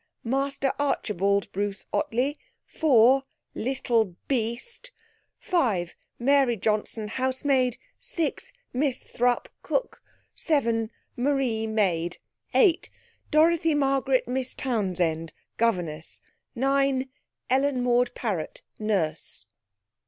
Master 0.23 0.73
Archibald 0.79 1.51
Bruce 1.51 1.85
Ottley 1.93 2.39
4. 2.65 3.23
Little 3.53 4.15
beast 4.27 4.89
5. 5.37 5.95
Mary 6.17 6.57
Johnson 6.57 7.07
housemaid 7.07 7.77
6. 7.99 8.51
Miss 8.73 9.03
Thrupp 9.03 9.45
Cook 9.61 10.01
7. 10.33 10.89
Marie 11.15 11.67
maid 11.67 12.17
8. 12.55 12.89
Dorothy 13.29 13.75
Margaret 13.75 14.27
Miss 14.27 14.55
Townsend 14.55 15.33
governess 15.57 16.23
9. 16.55 17.07
Ellen 17.51 17.83
Maud 17.83 18.15
Parrot 18.15 18.63
nurse.' 18.79 19.45